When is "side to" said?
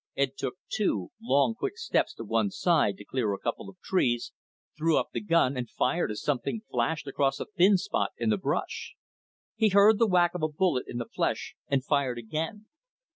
2.49-3.05